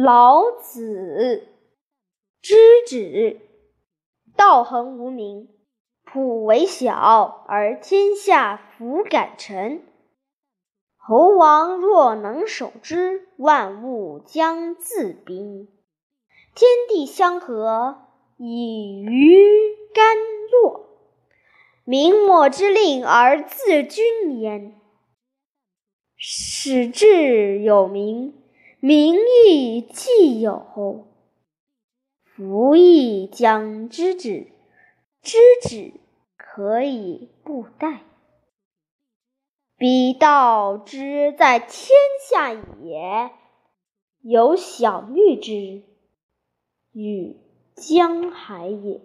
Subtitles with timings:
[0.00, 1.48] 老子
[2.40, 2.54] 知
[2.86, 3.40] 止，
[4.36, 5.48] 道恒无名，
[6.04, 9.82] 朴为小，而天下弗敢臣。
[10.96, 15.66] 侯王若能守之，万物将自宾。
[16.54, 18.06] 天地相合，
[18.36, 19.36] 以鱼
[19.92, 20.16] 甘
[20.52, 20.86] 露。
[21.82, 24.80] 明末之令而自君焉。
[26.16, 28.37] 始至有名，
[28.80, 29.16] 名
[29.46, 31.08] 亦既有，
[32.22, 34.52] 夫亦将知止。
[35.20, 35.94] 知止
[36.36, 37.98] 可以不殆。
[39.76, 41.90] 彼道之在天
[42.30, 43.32] 下也，
[44.22, 45.82] 有小欲之，
[46.92, 47.36] 与
[47.74, 49.00] 江海也。